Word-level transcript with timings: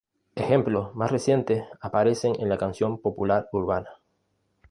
Ejemplos 0.33 0.95
más 0.95 1.11
recientes 1.11 1.63
aparecen 1.79 2.33
en 2.39 2.49
la 2.49 2.57
canción 2.57 2.99
popular 3.01 3.47
urbana. 3.51 3.99